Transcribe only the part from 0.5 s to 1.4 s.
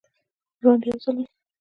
ژوند یو ځل وي